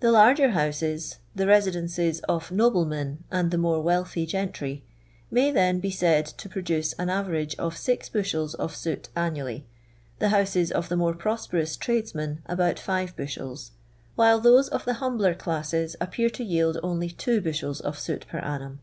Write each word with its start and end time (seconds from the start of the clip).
The 0.00 0.10
larger 0.10 0.50
houses— 0.50 1.18
the 1.36 1.46
residences 1.46 2.18
of 2.28 2.50
no 2.50 2.68
blemen 2.68 3.22
and 3.30 3.52
the 3.52 3.58
more 3.58 3.80
wealthy 3.80 4.26
gentry— 4.26 4.82
may, 5.30 5.52
then, 5.52 5.78
be 5.78 5.88
said 5.88 6.26
to 6.26 6.48
produce 6.48 6.94
an 6.94 7.08
average 7.08 7.54
of 7.60 7.76
six 7.76 8.08
bushels 8.08 8.54
of 8.54 8.74
soot 8.74 9.08
annually; 9.14 9.64
the 10.18 10.30
houses 10.30 10.72
of 10.72 10.88
the 10.88 10.96
more 10.96 11.14
prosperous 11.14 11.76
tradesmen, 11.76 12.42
about 12.46 12.80
five 12.80 13.14
bushels; 13.14 13.70
while 14.16 14.40
those 14.40 14.68
of 14.68 14.84
the 14.84 14.94
humbler 14.94 15.36
classes 15.36 15.94
appear 16.00 16.28
to 16.30 16.42
yield 16.42 16.78
only 16.82 17.08
two 17.10 17.40
bushels 17.40 17.78
of 17.80 17.96
soot 17.96 18.26
per 18.28 18.38
annum. 18.40 18.80